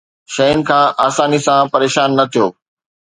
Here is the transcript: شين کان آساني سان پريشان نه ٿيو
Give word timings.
شين 0.33 0.57
کان 0.67 0.87
آساني 1.07 1.39
سان 1.45 1.63
پريشان 1.73 2.09
نه 2.17 2.25
ٿيو 2.31 2.47